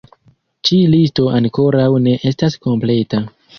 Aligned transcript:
Ĉi-listo 0.69 1.27
ankoraŭ 1.41 1.85
ne 2.07 2.17
estas 2.33 2.59
kompleta. 2.67 3.25